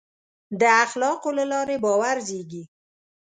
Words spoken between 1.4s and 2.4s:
لارې باور